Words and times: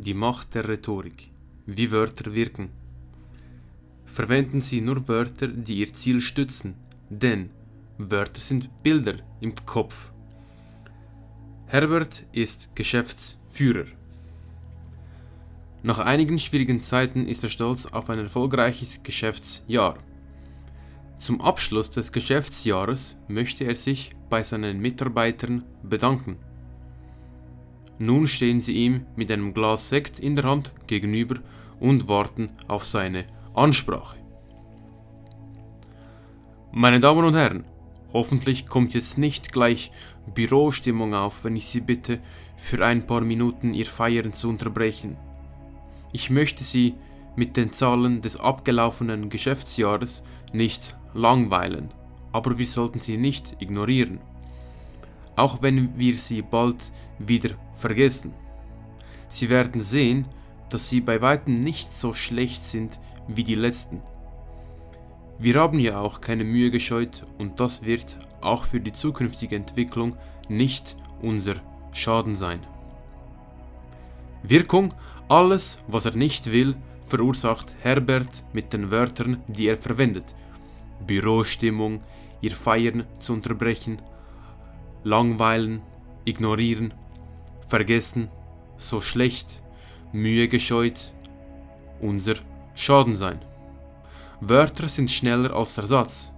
Die 0.00 0.14
Macht 0.14 0.54
der 0.54 0.68
Rhetorik. 0.68 1.28
Wie 1.66 1.90
Wörter 1.90 2.32
wirken. 2.32 2.68
Verwenden 4.04 4.60
Sie 4.60 4.80
nur 4.80 5.08
Wörter, 5.08 5.48
die 5.48 5.80
Ihr 5.80 5.92
Ziel 5.92 6.20
stützen, 6.20 6.76
denn 7.10 7.50
Wörter 7.98 8.40
sind 8.40 8.70
Bilder 8.84 9.16
im 9.40 9.56
Kopf. 9.66 10.12
Herbert 11.66 12.24
ist 12.30 12.76
Geschäftsführer. 12.76 13.86
Nach 15.82 15.98
einigen 15.98 16.38
schwierigen 16.38 16.80
Zeiten 16.80 17.26
ist 17.26 17.42
er 17.42 17.50
stolz 17.50 17.86
auf 17.86 18.08
ein 18.08 18.20
erfolgreiches 18.20 19.02
Geschäftsjahr. 19.02 19.98
Zum 21.16 21.40
Abschluss 21.40 21.90
des 21.90 22.12
Geschäftsjahres 22.12 23.16
möchte 23.26 23.64
er 23.64 23.74
sich 23.74 24.12
bei 24.30 24.44
seinen 24.44 24.78
Mitarbeitern 24.78 25.64
bedanken. 25.82 26.36
Nun 27.98 28.28
stehen 28.28 28.60
sie 28.60 28.74
ihm 28.74 29.06
mit 29.16 29.30
einem 29.30 29.54
Glas 29.54 29.88
Sekt 29.88 30.18
in 30.18 30.36
der 30.36 30.44
Hand 30.44 30.72
gegenüber 30.86 31.36
und 31.80 32.08
warten 32.08 32.50
auf 32.68 32.84
seine 32.84 33.24
Ansprache. 33.54 34.16
Meine 36.70 37.00
Damen 37.00 37.24
und 37.24 37.34
Herren, 37.34 37.64
hoffentlich 38.12 38.66
kommt 38.66 38.94
jetzt 38.94 39.18
nicht 39.18 39.52
gleich 39.52 39.90
Bürostimmung 40.34 41.14
auf, 41.14 41.44
wenn 41.44 41.56
ich 41.56 41.66
Sie 41.66 41.80
bitte, 41.80 42.20
für 42.56 42.84
ein 42.84 43.06
paar 43.06 43.22
Minuten 43.22 43.74
Ihr 43.74 43.86
Feiern 43.86 44.32
zu 44.32 44.48
unterbrechen. 44.48 45.16
Ich 46.12 46.30
möchte 46.30 46.62
Sie 46.62 46.94
mit 47.38 47.56
den 47.56 47.72
Zahlen 47.72 48.20
des 48.20 48.38
abgelaufenen 48.38 49.28
Geschäftsjahres 49.28 50.24
nicht 50.52 50.96
langweilen, 51.14 51.94
aber 52.32 52.58
wir 52.58 52.66
sollten 52.66 53.00
sie 53.00 53.16
nicht 53.16 53.56
ignorieren, 53.60 54.20
auch 55.38 55.62
wenn 55.62 55.96
wir 55.98 56.16
sie 56.16 56.42
bald 56.42 56.90
wieder 57.18 57.50
vergessen. 57.72 58.34
Sie 59.28 59.48
werden 59.48 59.80
sehen, 59.80 60.26
dass 60.68 60.90
sie 60.90 61.00
bei 61.00 61.20
weitem 61.20 61.60
nicht 61.60 61.92
so 61.92 62.12
schlecht 62.12 62.64
sind 62.64 62.98
wie 63.28 63.44
die 63.44 63.54
letzten. 63.54 64.02
Wir 65.38 65.54
haben 65.54 65.78
ja 65.78 66.00
auch 66.00 66.20
keine 66.20 66.44
Mühe 66.44 66.70
gescheut 66.70 67.22
und 67.38 67.60
das 67.60 67.84
wird 67.84 68.18
auch 68.40 68.64
für 68.64 68.80
die 68.80 68.92
zukünftige 68.92 69.54
Entwicklung 69.54 70.16
nicht 70.48 70.96
unser 71.22 71.54
Schaden 71.92 72.36
sein. 72.36 72.60
Wirkung, 74.42 74.92
alles, 75.28 75.78
was 75.86 76.06
er 76.06 76.16
nicht 76.16 76.52
will, 76.52 76.74
verursacht 77.02 77.76
Herbert 77.80 78.44
mit 78.52 78.72
den 78.72 78.90
Wörtern, 78.90 79.42
die 79.46 79.68
er 79.68 79.76
verwendet. 79.76 80.34
Bürostimmung, 81.06 82.00
ihr 82.40 82.56
Feiern 82.56 83.04
zu 83.20 83.34
unterbrechen, 83.34 84.02
langweilen, 85.04 85.82
ignorieren, 86.24 86.94
vergessen, 87.66 88.28
so 88.76 89.00
schlecht, 89.00 89.62
Mühe 90.12 90.48
gescheut, 90.48 91.12
unser 92.00 92.34
Schaden 92.74 93.16
sein. 93.16 93.40
Wörter 94.40 94.88
sind 94.88 95.10
schneller 95.10 95.54
als 95.54 95.74
der 95.74 95.86
Satz. 95.86 96.32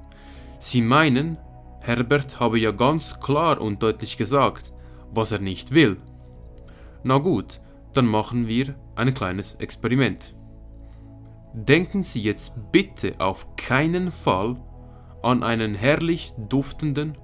Sie 0.59 0.83
meinen, 0.83 1.37
Herbert 1.81 2.41
habe 2.41 2.59
ja 2.59 2.71
ganz 2.73 3.21
klar 3.21 3.61
und 3.61 3.83
deutlich 3.83 4.17
gesagt, 4.17 4.73
was 5.13 5.33
er 5.33 5.39
nicht 5.39 5.75
will. 5.75 5.97
Na 7.03 7.19
gut, 7.19 7.61
dann 7.93 8.07
machen 8.07 8.49
wir 8.49 8.75
ein 8.95 9.15
kleines 9.15 9.55
Experiment. 9.55 10.35
Denken 11.53 12.05
Sie 12.05 12.23
jetzt 12.23 12.55
bitte 12.71 13.13
auf 13.19 13.57
keinen 13.57 14.13
Fall 14.13 14.57
an 15.23 15.43
einen 15.43 15.75
herrlich 15.75 16.33
duftenden, 16.37 17.19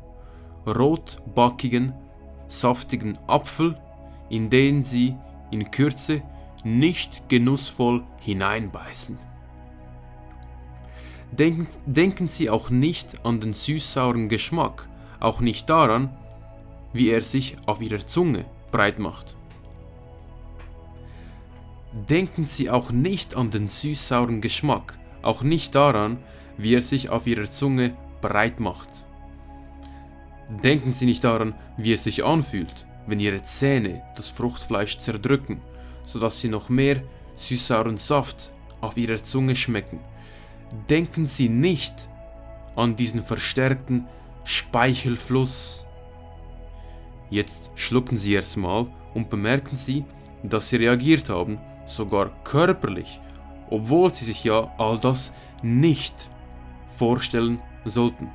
rotbackigen, 0.67 1.95
saftigen 2.48 3.19
Apfel, 3.27 3.78
in 4.28 4.50
den 4.50 4.84
Sie 4.84 5.14
in 5.50 5.70
Kürze 5.70 6.22
nicht 6.64 7.28
genussvoll 7.28 8.03
hineinbeißen. 8.20 9.19
Denken, 11.31 11.69
denken 11.87 12.28
Sie 12.28 12.50
auch 12.50 12.71
nicht 12.71 13.25
an 13.25 13.41
den 13.41 13.53
süß-sauren 13.53 14.28
Geschmack, 14.28 14.88
auch 15.21 15.41
nicht 15.41 15.69
daran, 15.71 16.16
wie 16.93 17.10
er 17.10 17.21
sich 17.21 17.56
auf 17.66 17.82
Ihrer 17.82 18.05
Zunge 18.06 18.44
breit 18.72 18.99
macht. 18.99 19.37
Denken 22.09 22.47
Sie 22.47 22.71
auch 22.71 22.91
nicht 22.91 23.37
an 23.37 23.50
den 23.50 23.69
süß-sauren 23.69 24.41
Geschmack, 24.41 24.99
auch 25.22 25.43
nicht 25.43 25.75
daran, 25.75 26.19
wie 26.59 26.75
er 26.75 26.82
sich 26.82 27.10
auf 27.10 27.26
Ihrer 27.26 27.50
Zunge 27.50 27.97
breit 28.21 28.60
macht. 28.60 29.06
Denken 30.49 30.93
Sie 30.95 31.07
nicht 31.07 31.25
daran, 31.25 31.55
wie 31.77 31.93
es 31.93 32.05
sich 32.05 32.25
anfühlt, 32.25 32.87
wenn 33.07 33.21
Ihre 33.21 33.43
Zähne 33.43 34.03
das 34.15 34.31
Fruchtfleisch 34.31 34.99
zerdrücken, 34.99 35.61
sodass 36.05 36.41
Sie 36.41 36.49
noch 36.49 36.69
mehr 36.69 37.03
süß-sauren 37.34 37.99
Saft 37.99 38.51
auf 38.81 38.97
Ihrer 38.97 39.23
Zunge 39.23 39.56
schmecken. 39.56 40.01
Denken 40.89 41.27
Sie 41.27 41.49
nicht 41.49 42.09
an 42.77 42.97
diesen 42.97 43.23
verstärkten 43.23 44.06
Speichelfluss. 44.45 45.85
Jetzt 47.31 47.71
schlucken 47.75 48.19
Sie 48.19 48.35
erstmal 48.35 48.87
und 49.15 49.31
bemerken 49.31 49.77
Sie, 49.77 50.05
dass 50.43 50.69
Sie 50.69 50.77
reagiert 50.77 51.29
haben 51.29 51.59
sogar 51.87 52.31
körperlich, 52.45 53.21
obwohl 53.71 54.12
sie 54.12 54.25
sich 54.25 54.45
ja 54.45 54.73
all 54.79 54.99
das 54.99 55.33
nicht 55.62 56.31
vorstellen 56.89 57.61
sollten. 57.85 58.31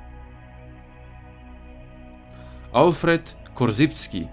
Alfred 2.74 3.36
Korsipski, 3.54 4.30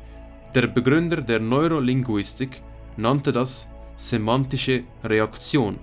der 0.54 0.68
Begründer 0.68 1.20
der 1.20 1.40
Neurolinguistik, 1.40 2.62
nannte 2.96 3.32
das 3.32 3.66
semantische 3.96 4.84
Reaktion. 5.02 5.80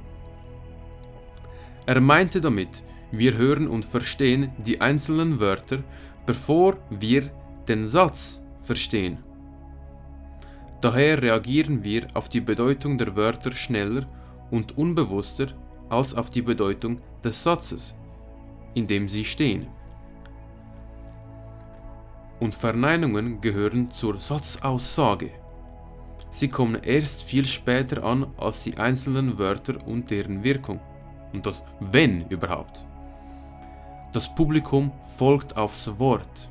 Er 1.86 2.00
meinte 2.00 2.40
damit, 2.40 2.82
wir 3.12 3.36
hören 3.36 3.68
und 3.68 3.84
verstehen 3.86 4.54
die 4.58 4.80
einzelnen 4.80 5.42
Wörter, 5.42 5.84
bevor 6.26 6.78
wir 6.90 7.30
den 7.68 7.90
Satz 7.90 8.42
verstehen. 8.62 9.18
Daher 10.80 11.22
reagieren 11.22 11.84
wir 11.84 12.08
auf 12.14 12.30
die 12.30 12.42
Bedeutung 12.42 12.98
der 12.98 13.18
Wörter 13.18 13.52
schneller 13.52 14.08
und 14.50 14.78
unbewusster 14.78 15.48
als 15.90 16.14
auf 16.14 16.30
die 16.30 16.42
Bedeutung 16.42 17.02
des 17.22 17.44
Satzes, 17.44 17.96
in 18.76 18.88
dem 18.88 19.10
sie 19.10 19.26
stehen. 19.26 19.68
Und 22.46 22.54
Verneinungen 22.54 23.42
gehören 23.42 23.90
zur 23.90 24.20
Satzaussage. 24.20 25.32
Sie 26.30 26.48
kommen 26.48 26.76
erst 26.84 27.24
viel 27.24 27.48
später 27.48 28.04
an 28.04 28.28
als 28.38 28.64
die 28.66 28.78
einzelnen 28.78 29.40
Wörter 29.40 29.78
und 29.88 30.12
deren 30.12 30.44
Wirkung. 30.44 30.80
Und 31.34 31.48
das 31.48 31.66
wenn 31.80 32.28
überhaupt. 32.30 32.86
Das 34.14 34.36
Publikum 34.36 34.92
folgt 35.18 35.58
aufs 35.58 35.98
Wort. 35.98 36.48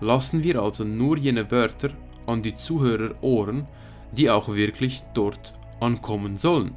Lassen 0.00 0.42
wir 0.42 0.58
also 0.62 0.84
nur 0.84 1.18
jene 1.18 1.50
Wörter 1.50 1.90
an 2.26 2.42
die 2.42 2.54
Zuhörer 2.54 3.14
Ohren, 3.20 3.66
die 4.12 4.30
auch 4.30 4.48
wirklich 4.48 5.04
dort 5.12 5.52
ankommen 5.80 6.38
sollen. 6.38 6.74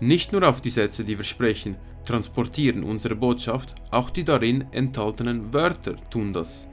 Nicht 0.00 0.32
nur 0.32 0.48
auf 0.48 0.60
die 0.60 0.70
Sätze, 0.70 1.04
die 1.04 1.16
wir 1.16 1.24
sprechen, 1.24 1.76
transportieren 2.08 2.82
unsere 2.84 3.14
Botschaft, 3.14 3.74
auch 3.90 4.10
die 4.10 4.24
darin 4.24 4.64
enthaltenen 4.72 5.52
Wörter 5.52 5.96
tun 6.10 6.32
das. 6.32 6.68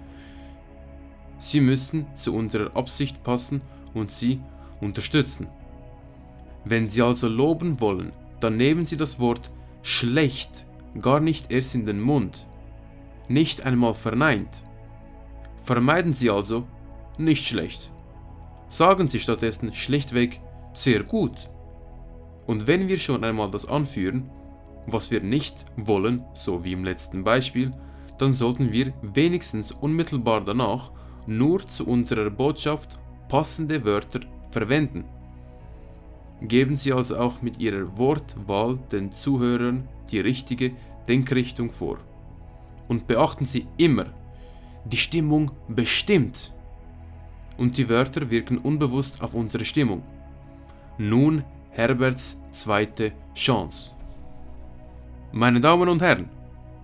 Sie 1.37 1.59
müssen 1.59 2.07
zu 2.15 2.33
unserer 2.33 2.75
Absicht 2.75 3.21
passen 3.23 3.61
und 3.93 4.11
sie 4.11 4.39
unterstützen. 4.79 5.47
Wenn 6.63 6.87
Sie 6.87 7.01
also 7.01 7.27
loben 7.27 7.79
wollen, 7.79 8.11
dann 8.39 8.57
nehmen 8.57 8.85
Sie 8.85 8.97
das 8.97 9.19
Wort 9.19 9.51
schlecht 9.83 10.65
gar 10.99 11.19
nicht 11.19 11.51
erst 11.51 11.75
in 11.75 11.85
den 11.85 11.99
Mund, 11.99 12.47
nicht 13.27 13.65
einmal 13.65 13.93
verneint. 13.93 14.63
Vermeiden 15.61 16.13
Sie 16.13 16.29
also, 16.29 16.65
nicht 17.17 17.45
schlecht. 17.45 17.91
Sagen 18.67 19.07
Sie 19.07 19.19
stattdessen 19.19 19.73
schlichtweg 19.73 20.41
sehr 20.73 21.03
gut. 21.03 21.49
Und 22.47 22.67
wenn 22.67 22.87
wir 22.87 22.97
schon 22.97 23.23
einmal 23.23 23.51
das 23.51 23.67
anführen, 23.67 24.29
was 24.87 25.11
wir 25.11 25.21
nicht 25.21 25.65
wollen, 25.77 26.23
so 26.33 26.63
wie 26.63 26.73
im 26.73 26.83
letzten 26.83 27.23
Beispiel, 27.23 27.73
dann 28.17 28.33
sollten 28.33 28.71
wir 28.71 28.93
wenigstens 29.01 29.71
unmittelbar 29.71 30.41
danach 30.41 30.91
nur 31.27 31.67
zu 31.67 31.85
unserer 31.87 32.29
Botschaft 32.29 32.99
passende 33.27 33.83
Wörter 33.83 34.21
verwenden. 34.49 35.05
Geben 36.41 36.75
Sie 36.75 36.93
also 36.93 37.17
auch 37.17 37.41
mit 37.41 37.59
Ihrer 37.59 37.97
Wortwahl 37.97 38.77
den 38.91 39.11
Zuhörern 39.11 39.87
die 40.11 40.19
richtige 40.19 40.71
Denkrichtung 41.07 41.71
vor. 41.71 41.97
Und 42.87 43.07
beachten 43.07 43.45
Sie 43.45 43.65
immer, 43.77 44.05
die 44.85 44.97
Stimmung 44.97 45.51
bestimmt 45.67 46.53
und 47.57 47.77
die 47.77 47.89
Wörter 47.89 48.29
wirken 48.29 48.57
unbewusst 48.57 49.21
auf 49.21 49.33
unsere 49.33 49.65
Stimmung. 49.65 50.03
Nun 50.97 51.43
Herberts 51.71 52.37
zweite 52.51 53.13
Chance. 53.33 53.95
Meine 55.37 55.59
Damen 55.59 55.89
und 55.89 56.01
Herren, 56.01 56.29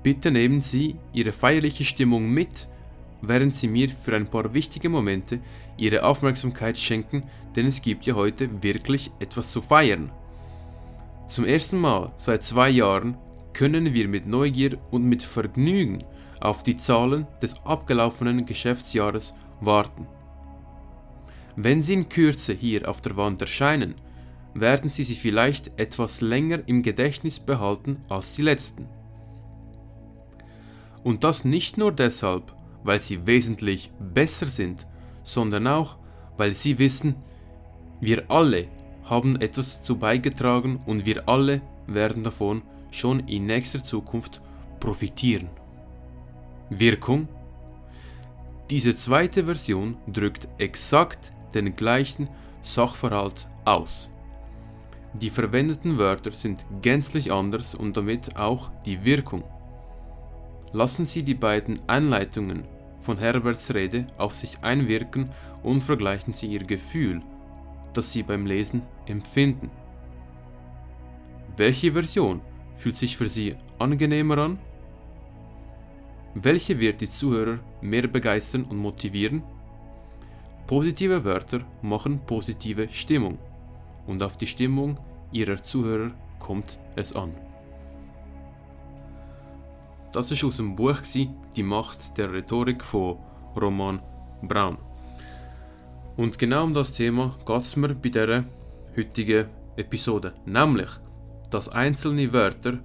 bitte 0.04 0.30
nehmen 0.30 0.60
Sie 0.60 0.98
Ihre 1.14 1.32
feierliche 1.32 1.86
Stimmung 1.86 2.30
mit 2.30 2.68
während 3.22 3.56
Sie 3.56 3.70
mir 3.70 3.88
für 3.88 4.14
ein 4.14 4.28
paar 4.28 4.54
wichtige 4.54 4.90
Momente 4.90 5.40
Ihre 5.78 6.04
Aufmerksamkeit 6.04 6.78
schenken, 6.78 7.24
denn 7.56 7.66
es 7.66 7.82
gibt 7.82 8.06
ja 8.06 8.16
heute 8.16 8.62
wirklich 8.62 9.10
etwas 9.22 9.54
zu 9.54 9.62
feiern. 9.62 10.12
Zum 11.28 11.46
ersten 11.46 11.80
Mal 11.80 12.12
seit 12.18 12.44
zwei 12.44 12.70
Jahren 12.70 13.16
können 13.54 13.94
wir 13.94 14.10
mit 14.10 14.28
Neugier 14.28 14.78
und 14.92 15.06
mit 15.06 15.24
Vergnügen 15.24 16.04
auf 16.42 16.62
die 16.62 16.76
Zahlen 16.76 17.28
des 17.42 17.66
abgelaufenen 17.66 18.46
Geschäftsjahres 18.46 19.34
warten. 19.62 20.08
Wenn 21.56 21.82
sie 21.82 21.94
in 21.94 22.10
Kürze 22.10 22.52
hier 22.52 22.90
auf 22.90 23.00
der 23.00 23.16
Wand 23.16 23.40
erscheinen, 23.40 23.96
werden 24.54 24.90
Sie 24.90 25.04
sie 25.04 25.16
vielleicht 25.16 25.80
etwas 25.80 26.22
länger 26.22 26.60
im 26.68 26.84
Gedächtnis 26.84 27.40
behalten 27.40 27.98
als 28.10 28.36
die 28.36 28.42
letzten. 28.42 28.88
Und 31.04 31.24
das 31.24 31.46
nicht 31.46 31.78
nur 31.78 31.92
deshalb, 31.92 32.54
weil 32.84 33.00
sie 33.00 33.26
wesentlich 33.26 33.92
besser 34.00 34.46
sind, 34.46 34.88
sondern 35.24 35.68
auch, 35.68 35.98
weil 36.38 36.54
sie 36.54 36.80
wissen, 36.80 37.16
wir 38.00 38.30
alle 38.30 38.68
haben 39.04 39.40
etwas 39.42 39.78
dazu 39.78 39.98
beigetragen 39.98 40.82
und 40.86 41.06
wir 41.06 41.28
alle 41.28 41.62
werden 41.88 42.24
davon 42.24 42.62
schon 42.92 43.22
in 43.28 43.46
nächster 43.46 43.84
Zukunft 43.84 44.42
profitieren. 44.80 45.50
Wirkung? 46.70 47.28
Diese 48.70 48.96
zweite 48.96 49.46
Version 49.46 49.98
drückt 50.08 50.48
exakt 50.58 51.34
den 51.54 51.74
gleichen 51.74 52.30
Sachverhalt 52.62 53.48
aus. 53.66 54.10
Die 55.14 55.30
verwendeten 55.30 55.98
Wörter 55.98 56.32
sind 56.32 56.66
gänzlich 56.82 57.32
anders 57.32 57.76
und 57.76 57.98
damit 57.98 58.38
auch 58.38 58.72
die 58.86 59.04
Wirkung. 59.04 59.44
Lassen 60.72 61.06
Sie 61.06 61.22
die 61.22 61.34
beiden 61.34 61.82
Einleitungen 61.88 62.64
von 62.98 63.18
Herberts 63.18 63.74
Rede 63.74 64.08
auf 64.18 64.34
sich 64.36 64.64
einwirken 64.64 65.30
und 65.64 65.84
vergleichen 65.84 66.32
Sie 66.34 66.48
Ihr 66.48 66.64
Gefühl, 66.64 67.22
das 67.94 68.14
Sie 68.14 68.24
beim 68.24 68.46
Lesen 68.46 68.84
empfinden. 69.06 69.70
Welche 71.58 71.92
Version 71.92 72.40
fühlt 72.76 72.96
sich 72.96 73.18
für 73.18 73.28
Sie 73.28 73.56
angenehmer 73.80 74.38
an? 74.38 74.60
Welche 76.36 76.80
wird 76.80 77.02
die 77.02 77.10
Zuhörer 77.10 77.60
mehr 77.82 78.08
begeistern 78.08 78.64
und 78.64 78.78
motivieren? 78.78 79.44
Positive 80.68 81.26
Wörter 81.26 81.66
machen 81.82 82.22
positive 82.26 82.88
Stimmung 82.90 83.38
und 84.08 84.22
auf 84.24 84.38
die 84.38 84.48
Stimmung 84.48 85.00
Ihrer 85.32 85.62
Zuhörer 85.62 86.12
kommt 86.40 86.80
es 86.96 87.16
an. 87.16 87.34
Das 90.12 90.30
ist 90.30 90.44
aus 90.44 90.58
dem 90.58 90.76
Buch 90.76 90.98
Die 91.56 91.64
Macht 91.64 92.18
der 92.18 92.34
Rhetorik 92.34 92.84
von 92.84 93.18
Roman 93.56 94.02
Braun. 94.42 94.78
Und 96.18 96.38
genau 96.38 96.66
um 96.66 96.74
das 96.74 96.92
Thema 96.92 97.34
geht 97.46 97.62
es 97.62 97.76
mir 97.78 97.96
bei 97.96 98.10
dieser 98.10 98.44
heutigen 98.98 99.48
Episode. 99.78 100.34
Nämlich, 100.46 100.90
dass 101.50 101.70
einzelne 101.70 102.32
Wörter 102.34 102.80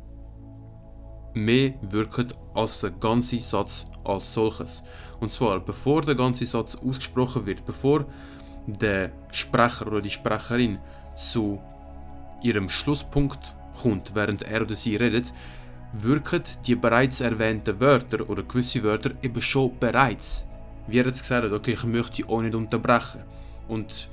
mehr 1.35 1.75
wirken 1.83 2.33
als 2.55 2.81
der 2.81 2.91
ganze 2.91 3.41
Satz 3.41 3.87
als 4.05 4.33
solches. 4.33 4.85
Und 5.21 5.33
zwar 5.33 5.61
bevor 5.61 6.03
der 6.03 6.15
ganze 6.15 6.47
Satz 6.47 6.77
ausgesprochen 6.77 7.47
wird, 7.47 7.65
bevor 7.65 8.07
der 8.67 9.13
Sprecher 9.31 9.87
oder 9.87 10.01
die 10.01 10.11
Sprecherin 10.11 10.79
zu 11.17 11.61
ihrem 12.43 12.69
Schlusspunkt 12.69 13.55
kommt, 13.81 14.15
während 14.15 14.43
er 14.43 14.63
oder 14.63 14.75
sie 14.75 14.97
redet, 14.97 15.33
wirken 15.93 16.43
die 16.67 16.75
bereits 16.75 17.21
erwähnten 17.21 17.81
Wörter 17.81 18.29
oder 18.29 18.43
gewisse 18.43 18.83
Wörter 18.83 19.11
eben 19.23 19.41
schon 19.41 19.79
bereits. 19.79 20.47
Wie 20.87 20.99
er 20.99 21.07
jetzt 21.07 21.23
gesagt 21.23 21.45
hat, 21.45 21.53
okay, 21.53 21.73
ich 21.73 21.85
möchte 21.85 22.29
euch 22.29 22.43
nicht 22.43 22.55
unterbrechen 22.55 23.23
und 23.69 24.09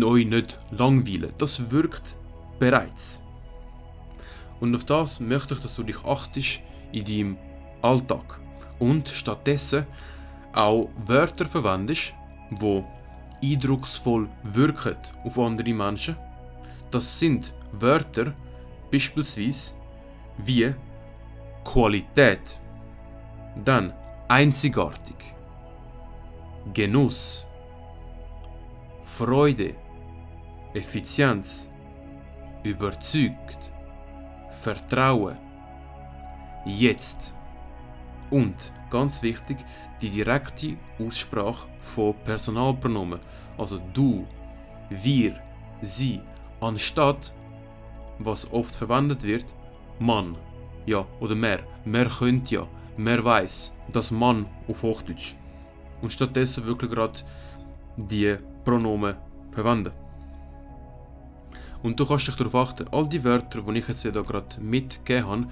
euch 0.00 0.26
nicht 0.26 0.58
langweilen. 0.70 1.32
Das 1.38 1.70
wirkt 1.70 2.16
bereits. 2.58 3.22
Und 4.60 4.74
auf 4.76 4.84
das 4.84 5.18
möchte 5.18 5.54
ich, 5.54 5.60
dass 5.60 5.74
du 5.74 5.82
dich 5.82 6.04
achtest 6.04 6.60
in 6.92 7.04
deinem 7.04 7.36
Alltag 7.80 8.40
und 8.78 9.08
stattdessen 9.08 9.86
auch 10.52 10.88
Wörter 11.04 11.46
verwendest, 11.46 12.14
die 12.50 12.84
eindrucksvoll 13.42 14.28
wirken 14.42 14.96
auf 15.24 15.38
andere 15.38 15.74
Menschen. 15.74 16.16
Das 16.90 17.18
sind 17.18 17.54
Wörter 17.72 18.34
beispielsweise 18.90 19.74
wie 20.38 20.74
Qualität, 21.64 22.60
dann 23.64 23.92
einzigartig, 24.28 25.16
Genuss, 26.72 27.46
Freude, 29.04 29.74
Effizienz, 30.74 31.68
überzeugt, 32.62 33.70
Vertrauen, 34.50 35.36
jetzt 36.64 37.34
und 38.32 38.72
ganz 38.90 39.22
wichtig 39.22 39.58
die 40.00 40.10
direkte 40.10 40.76
Aussprache 40.98 41.68
von 41.80 42.14
Personalpronomen, 42.24 43.20
also 43.56 43.78
du, 43.92 44.26
wir, 44.90 45.36
sie, 45.82 46.20
anstatt 46.60 47.32
was 48.18 48.50
oft 48.52 48.74
verwendet 48.74 49.22
wird, 49.22 49.46
Mann. 49.98 50.36
Ja, 50.86 51.06
oder 51.20 51.34
mehr. 51.34 51.60
Mehr 51.84 52.08
könnte 52.08 52.54
ja. 52.56 52.66
Mehr 52.96 53.24
weiß. 53.24 53.74
Das 53.92 54.10
Mann 54.10 54.46
auf 54.68 54.82
Hochdeutsch. 54.82 55.34
Und 56.02 56.12
stattdessen 56.12 56.66
wirklich 56.66 56.90
gerade 56.90 57.20
die 57.96 58.36
Pronomen 58.64 59.16
verwenden. 59.50 59.92
Und 61.82 61.98
du 61.98 62.06
kannst 62.06 62.28
dich 62.28 62.36
darauf 62.36 62.54
achten, 62.54 62.88
all 62.88 63.08
die 63.08 63.24
Wörter, 63.24 63.62
die 63.62 63.78
ich 63.78 63.88
jetzt 63.88 64.02
hier 64.02 64.12
gerade 64.12 64.60
mitgegeben 64.60 65.26
habe, 65.26 65.46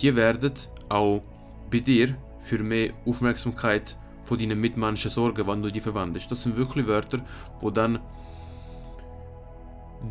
die 0.00 0.14
werden 0.14 0.52
auch 0.88 1.22
bei 1.70 1.80
dir 1.80 2.16
für 2.38 2.62
mehr 2.62 2.92
Aufmerksamkeit 3.04 3.96
von 4.22 4.38
deinen 4.38 4.60
Mitmenschen 4.60 5.10
sorgen, 5.10 5.46
wenn 5.46 5.62
du 5.62 5.70
die 5.70 5.80
verwendest. 5.80 6.30
Das 6.30 6.42
sind 6.42 6.56
wirklich 6.56 6.86
Wörter, 6.86 7.20
die 7.62 7.72
dann 7.72 8.00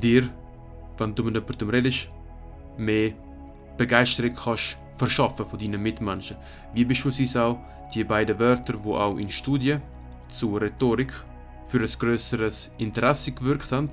dir, 0.01 0.29
wenn 0.97 1.15
du 1.15 1.23
mit 1.23 1.35
jemandem 1.35 1.69
redest, 1.69 2.09
mehr 2.77 3.13
Begeisterung 3.77 4.33
kannst 4.35 4.77
verschaffen 4.97 5.45
von 5.45 5.59
deinen 5.59 5.81
Mitmenschen. 5.81 6.37
Wie 6.73 6.85
beispielsweise 6.85 7.43
auch 7.43 7.59
die 7.93 8.03
beiden 8.03 8.39
Wörter, 8.39 8.73
die 8.73 8.89
auch 8.89 9.17
in 9.17 9.29
Studien 9.29 9.81
zur 10.29 10.61
Rhetorik 10.61 11.11
für 11.65 11.79
ein 11.79 11.87
größeres 11.99 12.73
Interesse 12.77 13.31
gewirkt 13.31 13.71
haben, 13.71 13.89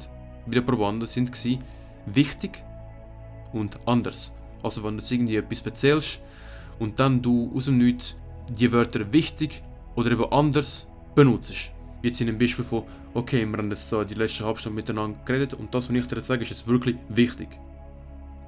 bei 0.47 0.53
den 0.53 0.65
Probanden 0.65 1.07
sind 1.07 1.35
sie 1.35 1.59
wichtig 2.07 2.63
und 3.53 3.77
anders. 3.87 4.35
Also 4.63 4.85
wenn 4.85 4.99
du 4.99 5.05
irgendwie 5.11 5.37
etwas 5.37 5.63
erzählst 5.63 6.21
und 6.79 6.99
dann 7.01 7.23
du 7.23 7.51
aus 7.55 7.67
dem 7.67 7.79
Nichts 7.79 8.17
die 8.51 8.73
Wörter 8.73 9.13
wichtig 9.13 9.63
oder 9.95 10.11
eben 10.11 10.33
anders 10.33 10.87
benutzt. 11.15 11.73
Jetzt 12.03 12.21
in 12.21 12.29
einem 12.29 12.39
Beispiel 12.39 12.65
von, 12.65 12.85
okay, 13.15 13.47
wir 13.47 13.59
haben 13.59 13.71
jetzt 13.71 13.93
die 13.93 14.15
letzte 14.15 14.45
halbe 14.45 14.59
Stunde 14.59 14.77
miteinander 14.77 15.19
geredet 15.25 15.55
und 15.55 15.75
das, 15.75 15.89
was 15.89 15.97
ich 15.97 16.07
dir 16.07 16.17
jetzt 16.17 16.27
sage, 16.27 16.43
ist 16.43 16.51
jetzt 16.51 16.67
wirklich 16.67 16.97
wichtig. 17.09 17.49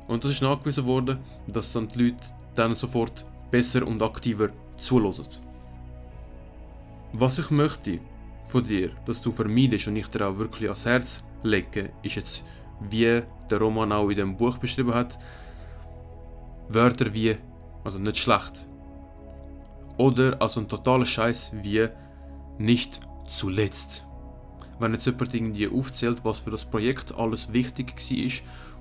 Und 0.09 0.25
das 0.25 0.33
ist 0.33 0.43
nachgewiesen 0.43 0.85
worden, 0.85 1.19
dass 1.47 1.73
dann 1.73 1.89
die 1.89 2.05
Leute 2.05 2.27
dann 2.55 2.75
sofort 2.75 3.25
besser 3.51 3.87
und 3.87 4.03
aktiver 4.03 4.51
zulassen. 4.77 5.29
Was 7.13 7.39
ich 7.39 7.51
möchte 7.51 8.01
von 8.47 8.67
dir, 8.67 8.91
dass 9.07 9.23
du 9.23 9.31
vermeidest 9.31 9.87
und 9.87 9.97
ich 9.97 10.09
dir 10.09 10.27
auch 10.27 10.39
wirklich 10.39 10.69
ans 10.69 10.85
Herz 10.85 11.25
lege, 11.43 11.91
ist 12.03 12.17
jetzt, 12.17 12.45
wie 12.81 13.23
der 13.51 13.59
Roman 13.59 13.93
auch 13.93 14.11
in 14.11 14.17
dem 14.17 14.37
Buch 14.37 14.59
beschrieben 14.59 14.95
hat, 14.95 15.19
Wörter 16.69 17.13
wie, 17.15 17.37
also 17.85 17.99
nicht 17.99 18.17
schlecht, 18.17 18.69
oder 19.97 20.41
also 20.41 20.61
ein 20.61 20.69
totaler 20.69 21.07
Scheiß 21.07 21.53
wie 21.63 21.89
nicht 22.59 23.01
zuletzt. 23.27 24.05
Wenn 24.79 24.93
jetzt 24.93 25.07
jemand 25.07 25.35
irgendwie 25.35 25.69
aufzählt, 25.69 26.25
was 26.25 26.41
für 26.41 26.51
das 26.51 26.65
Projekt 26.65 27.15
alles 27.17 27.53
wichtig 27.53 27.95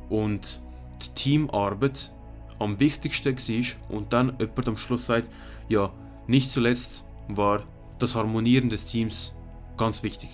war 0.09 0.19
und 0.19 0.61
die 1.03 1.09
Teamarbeit 1.13 2.11
am 2.59 2.79
wichtigsten 2.79 3.35
war 3.35 3.97
und 3.97 4.13
dann 4.13 4.33
jemand 4.39 4.67
am 4.67 4.77
Schluss 4.77 5.05
sagt, 5.05 5.29
ja, 5.69 5.91
nicht 6.27 6.49
zuletzt 6.49 7.03
war 7.27 7.63
das 7.99 8.15
Harmonieren 8.15 8.69
des 8.69 8.85
Teams 8.85 9.35
ganz 9.77 10.03
wichtig. 10.03 10.29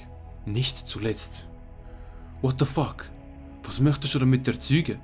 Nicht 0.46 0.88
zuletzt. 0.88 1.48
What 2.42 2.56
the 2.60 2.66
fuck? 2.66 3.10
Was 3.64 3.80
möchtest 3.80 4.16
du 4.16 4.20
damit 4.20 4.48
erzeugen? 4.48 5.00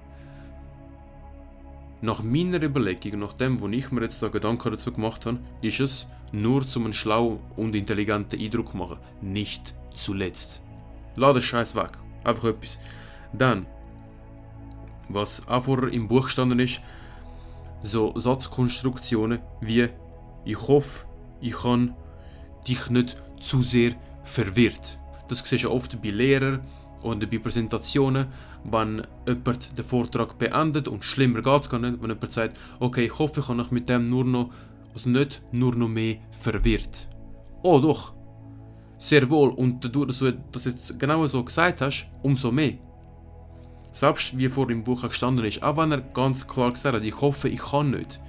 Nach 2.06 2.22
meiner 2.22 2.62
Überlegung, 2.62 3.20
nach 3.20 3.34
dem, 3.34 3.60
wo 3.60 3.68
ich 3.68 3.92
mir 3.92 4.02
jetzt 4.02 4.22
da 4.22 4.28
Gedanken 4.28 4.70
dazu 4.70 4.92
gemacht 4.92 5.26
habe, 5.26 5.40
ist 5.64 5.80
es 5.80 6.08
nur 6.32 6.62
zum 6.62 6.84
einen 6.84 6.94
schlau 6.94 7.40
und 7.56 7.76
intelligenten 7.76 8.40
Eindruck 8.40 8.76
machen. 8.76 9.00
Nicht 9.22 9.74
zuletzt. 9.92 10.62
Lass 11.16 11.34
den 11.34 11.42
Scheiß 11.42 11.76
weg. 11.76 11.94
Einfach 12.24 12.50
etwas. 12.50 12.78
Dann, 13.34 13.66
was 15.10 15.48
auch 15.48 15.64
vorher 15.64 15.92
im 15.92 16.08
Buch 16.08 16.26
gestanden 16.26 16.60
ist, 16.60 16.80
so 17.80 18.14
Satzkonstruktionen 18.16 19.40
wie 19.62 19.90
ich 20.46 20.68
hoffe, 20.68 21.08
ich 21.42 21.54
kann 21.54 21.96
dich 22.68 22.88
nicht 22.92 23.18
zu 23.40 23.64
sehr 23.64 23.96
verwirrt. 24.26 25.00
Das 25.28 25.40
siehst 25.40 25.64
du 25.64 25.72
oft 25.72 26.00
bei 26.04 26.10
Lehrern 26.10 26.62
oder 27.06 27.28
bei 27.28 27.38
Präsentationen, 27.38 28.28
wenn 28.64 29.06
jemand 29.28 29.78
den 29.78 29.86
Vortrag 29.86 30.38
beendet 30.38 30.88
und 30.88 31.06
schlimmer 31.06 31.42
geht 31.42 31.62
es 31.62 31.70
gar 31.70 31.80
nicht, 31.80 32.02
wenn 32.02 32.10
jemand 32.10 32.32
sagt, 32.32 32.60
okay, 32.80 33.06
ich 33.06 33.20
hoffe, 33.20 33.42
ich 33.42 33.48
habe 33.48 33.60
mich 33.60 33.72
mit 33.72 33.90
dem 33.90 34.10
nur 34.10 34.26
noch, 34.26 34.50
also 34.94 35.10
nicht 35.10 35.42
nur 35.52 35.76
noch 35.76 35.88
mehr 35.88 36.18
verwirrt. 36.32 37.08
Oh 37.62 37.80
doch, 37.80 38.14
sehr 38.98 39.30
wohl. 39.30 39.50
Und 39.50 39.84
dadurch, 39.86 40.08
dass 40.08 40.20
du 40.20 40.34
das 40.52 40.66
jetzt 40.66 41.00
genau 41.00 41.26
so 41.28 41.44
gesagt 41.44 41.82
hast, 41.82 42.08
umso 42.24 42.52
mehr. 42.52 42.74
Selbst 43.92 44.38
wie 44.38 44.50
vor 44.50 44.70
im 44.70 44.84
Buch 44.84 45.04
gestanden 45.04 45.46
ist, 45.46 45.64
auch 45.64 45.78
wenn 45.78 45.92
er 45.92 46.02
ganz 46.02 46.46
klar 46.46 46.72
gesagt 46.72 46.96
hat, 46.96 47.04
ich 47.04 47.22
hoffe, 47.22 47.48
ich 47.50 47.62
kann 47.62 47.92
nicht. 47.92 48.20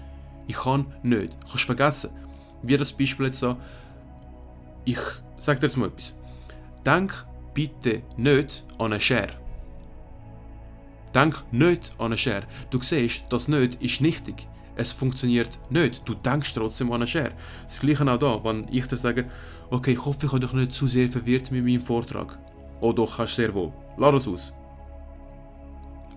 Ich 0.47 0.57
kann 0.57 0.87
nicht. 1.03 1.37
Kannst 1.49 1.65
vergessen. 1.65 2.11
Wie 2.63 2.77
das 2.77 2.93
Beispiel 2.93 3.27
jetzt 3.27 3.41
so, 3.41 3.57
ich 4.85 4.99
sag 5.37 5.61
dir 5.61 5.67
jetzt 5.67 5.77
mal 5.77 5.89
etwas. 5.89 6.15
Denk 6.85 7.27
bitte 7.57 8.03
nicht 8.19 8.65
an 8.79 8.93
eine 8.93 9.01
Schere. 9.01 9.41
Denk 11.15 11.43
nicht 11.51 11.91
an 11.99 12.07
eine 12.07 12.19
Schere. 12.19 12.47
Du 12.69 12.81
siehst, 12.81 13.25
das 13.31 13.49
nicht 13.49 13.83
ist 13.83 14.03
nichtig. 14.03 14.47
Es 14.77 14.93
funktioniert 14.93 15.59
nicht. 15.71 16.07
Du 16.07 16.15
denkst 16.15 16.53
trotzdem 16.53 16.89
an 16.89 16.97
eine 16.97 17.07
Schere. 17.07 17.33
Das 17.65 17.81
gleiche 17.81 18.05
auch 18.13 18.19
da, 18.19 18.45
wenn 18.45 18.67
ich 18.71 18.87
dir 18.87 18.99
sage, 18.99 19.31
okay, 19.71 19.93
ich 19.93 20.05
hoffe, 20.05 20.27
ich 20.27 20.33
habe 20.33 20.41
dich 20.41 20.53
nicht 20.53 20.73
zu 20.73 20.87
sehr 20.87 21.09
verwirrt 21.09 21.51
mit 21.51 21.65
meinem 21.65 21.81
Vortrag. 21.81 22.39
Oh 22.83 22.93
doch, 22.93 23.17
hast 23.17 23.37
sehr 23.37 23.55
wohl. 23.55 23.73
Lass 23.97 24.15
es 24.15 24.29
aus. 24.29 24.53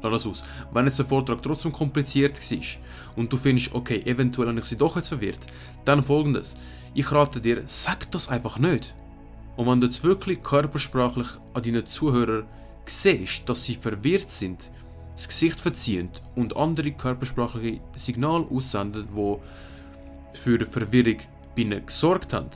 Lass 0.04 0.26
es 0.26 0.28
aus. 0.28 0.44
Wenn 0.74 0.88
jetzt 0.88 1.00
der 1.00 1.06
Vortrag 1.06 1.42
trotzdem 1.42 1.72
kompliziert 1.72 2.38
war 2.38 3.16
und 3.16 3.32
du 3.32 3.38
findest, 3.38 3.74
okay, 3.74 4.02
eventuell 4.06 4.50
habe 4.50 4.60
ich 4.60 4.66
sie 4.66 4.78
doch 4.78 4.98
jetzt 4.98 5.08
verwirrt, 5.08 5.46
dann 5.86 6.04
folgendes. 6.04 6.58
Ich 6.94 7.10
rate 7.10 7.40
dir, 7.40 7.64
sag 7.66 8.12
das 8.12 8.28
einfach 8.28 8.60
nicht. 8.60 8.94
Und 9.60 9.68
wenn 9.68 9.82
du 9.82 9.88
jetzt 9.88 10.06
wirklich 10.06 10.42
körpersprachlich 10.42 11.28
an 11.54 11.62
deinen 11.62 11.86
Zuhörern 11.86 12.48
siehst, 12.86 13.50
dass 13.50 13.66
sie 13.66 13.76
verwirrt 13.76 14.32
sind, 14.32 14.72
das 15.14 15.28
Gesicht 15.28 15.60
verziehen 15.60 16.10
und 16.38 16.56
andere 16.56 16.94
körpersprachliche 16.94 17.82
Signale 17.94 18.48
aussenden, 18.50 19.08
die 19.14 20.38
für 20.38 20.66
Verwirrung 20.66 21.18
bei 21.58 21.64
ihnen 21.64 21.86
gesorgt 21.86 22.32
haben, 22.32 22.52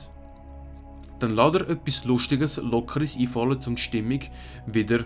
dann 1.18 1.32
lass 1.32 1.52
dir 1.52 1.68
etwas 1.68 2.06
Lustiges, 2.06 2.56
Lockeres 2.56 3.18
einfallen, 3.18 3.60
um 3.66 3.74
die 3.74 3.82
Stimmung 3.82 4.20
wieder 4.64 5.04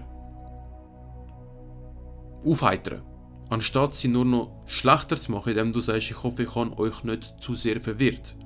aufheitern. 2.45 3.03
Anstatt 3.51 3.97
sie 3.97 4.07
nur 4.07 4.25
noch 4.25 4.53
schlechter 4.69 5.17
zu 5.17 5.33
machen, 5.33 5.49
indem 5.49 5.73
du 5.73 5.81
sagst, 5.81 6.13
ich 6.13 6.23
hoffe, 6.23 6.45
ich 6.45 6.55
habe 6.55 6.79
euch 6.79 7.03
nicht 7.03 7.35
zu 7.41 7.57
sehr 7.57 7.81
verwirrt. 7.81 8.37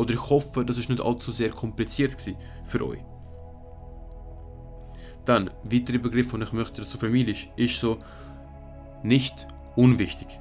Oder 0.00 0.14
ich 0.14 0.30
hoffe, 0.30 0.64
das 0.64 0.78
ist 0.78 0.88
nicht 0.88 1.02
allzu 1.02 1.30
sehr 1.30 1.50
kompliziert 1.50 2.16
für 2.64 2.86
euch. 2.86 3.04
Dann, 5.26 5.50
weitere 5.62 5.98
Begriff, 5.98 6.30
den 6.30 6.40
ich 6.40 6.54
möchte, 6.54 6.80
dass 6.80 6.88
du 6.88 6.96
vermeidest, 6.96 7.48
ist 7.56 7.78
so 7.78 7.98
nicht 9.02 9.46
unwichtig. 9.76 10.40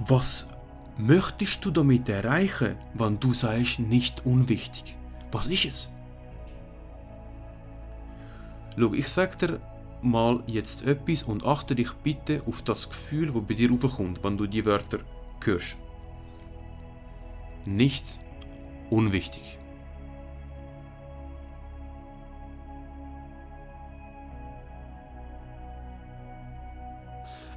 Was 0.00 0.46
möchtest 0.98 1.64
du 1.64 1.70
damit 1.70 2.06
erreichen, 2.10 2.76
wenn 2.92 3.18
du 3.18 3.32
sagst 3.32 3.78
nicht 3.78 4.26
unwichtig? 4.26 4.98
Was 5.32 5.46
ist 5.46 5.64
es? 5.64 5.90
Schau, 8.76 8.92
ich 8.92 9.08
sag 9.08 9.38
dir 9.38 9.58
mal 10.02 10.42
jetzt 10.46 10.86
etwas 10.86 11.22
und 11.22 11.46
achte 11.46 11.74
dich 11.74 11.92
bitte 12.04 12.42
auf 12.46 12.60
das 12.60 12.90
Gefühl, 12.90 13.32
das 13.32 13.42
bei 13.42 13.54
dir 13.54 13.72
aufkommt, 13.72 14.22
wenn 14.22 14.36
du 14.36 14.46
die 14.46 14.66
Wörter 14.66 14.98
hörst. 15.42 15.78
Nicht 17.64 18.18
unwichtig. 18.90 19.58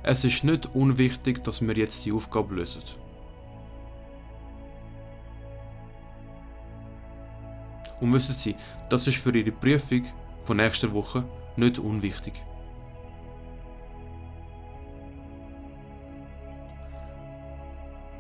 Es 0.06 0.26
ist 0.26 0.44
nicht 0.44 0.76
unwichtig, 0.76 1.44
dass 1.46 1.62
wir 1.62 1.76
jetzt 1.78 2.06
die 2.06 2.12
Aufgabe 2.12 2.56
lösen. 2.56 2.84
Und 8.02 8.12
wissen 8.12 8.34
Sie, 8.34 8.56
das 8.90 9.08
ist 9.08 9.18
für 9.18 9.34
Ihre 9.34 9.54
Prüfung 9.54 10.04
von 10.42 10.58
nächster 10.58 10.92
Woche 10.92 11.24
nicht 11.56 11.80
unwichtig. 11.80 12.34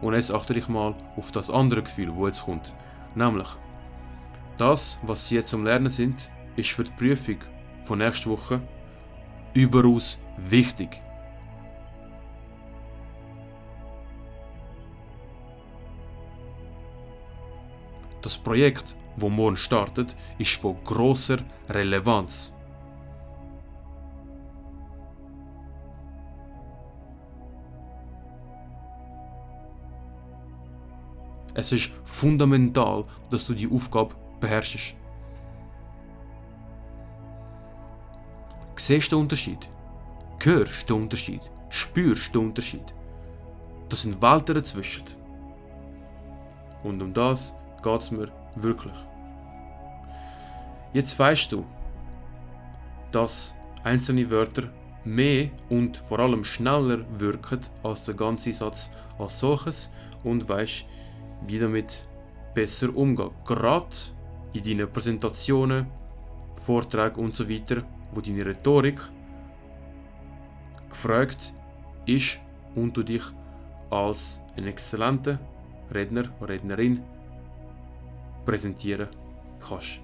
Und 0.04 0.16
jetzt 0.16 0.34
achte 0.34 0.54
ich 0.54 0.68
mal 0.68 0.94
auf 1.16 1.32
das 1.32 1.50
andere 1.50 1.82
Gefühl, 1.82 2.14
wo 2.14 2.28
jetzt 2.28 2.44
kommt. 2.44 2.76
Nämlich, 3.16 3.48
das, 4.58 5.00
was 5.04 5.30
Sie 5.30 5.36
jetzt 5.36 5.54
am 5.54 5.64
Lernen 5.64 5.90
sind, 5.90 6.30
ist 6.58 6.72
für 6.72 6.84
die 6.84 6.92
Prüfung 6.92 7.38
von 7.84 8.00
nächster 8.00 8.30
Woche 8.30 8.62
überaus 9.54 10.20
wichtig. 10.36 11.02
Das 18.22 18.38
Projekt, 18.38 18.96
wo 19.16 19.30
morgen 19.30 19.56
startet, 19.56 20.18
ist 20.38 20.60
von 20.60 20.84
großer 20.84 21.38
Relevanz. 21.70 22.54
Es 31.56 31.72
ist 31.72 31.92
fundamental, 32.04 33.06
dass 33.30 33.46
du 33.46 33.54
die 33.54 33.70
Aufgabe 33.70 34.16
beherrschst. 34.40 34.96
Siehst 38.76 39.12
du 39.12 39.16
den 39.16 39.22
Unterschied? 39.22 39.70
Hörst 40.42 40.90
du 40.90 40.96
den 40.96 41.04
Unterschied? 41.04 41.42
Spürst 41.70 42.34
du 42.34 42.40
den 42.40 42.50
Unterschied? 42.50 42.94
Das 43.90 44.02
sind 44.02 44.22
Welten 44.22 44.56
dazwischen. 44.56 45.04
Und 46.84 47.02
um 47.02 47.14
das 47.14 47.56
geht 47.82 48.02
es 48.02 48.12
mir 48.12 48.30
wirklich. 48.56 48.96
Jetzt 50.92 51.18
weißt 51.18 51.52
du, 51.52 51.66
dass 53.12 53.56
einzelne 53.84 54.30
Wörter 54.30 54.64
mehr 55.06 55.50
und 55.70 55.98
vor 55.98 56.20
allem 56.20 56.44
schneller 56.44 57.06
wirken 57.20 57.60
als 57.84 58.06
der 58.06 58.16
ganze 58.16 58.54
Satz 58.54 58.90
als 59.18 59.40
solches 59.40 59.92
und 60.24 60.48
weißt, 60.48 60.86
wie 61.48 61.60
damit 61.60 62.06
besser 62.54 62.96
umgehen. 62.96 63.32
Gerade 63.46 63.96
in 64.54 64.64
deinen 64.64 64.92
Präsentationen, 64.92 65.88
Vorträgen 66.56 67.24
und 67.24 67.36
so 67.36 67.50
weiter, 67.50 67.84
wo 68.12 68.22
deine 68.22 68.46
Rhetorik 68.46 69.00
gefragt 70.90 71.54
ist 72.06 72.40
und 72.76 72.96
du 72.96 73.04
dich 73.04 73.24
als 73.90 74.42
ein 74.58 74.68
exzellenter 74.68 75.40
Redner 75.92 76.26
oder 76.40 76.54
Rednerin 76.54 77.02
präsentieren 78.46 79.08
kannst. 79.60 80.03